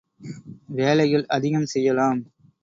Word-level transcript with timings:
வேலைகள் 0.69 1.25
அதிகம் 1.27 1.65
செய்யலாம். 1.65 2.19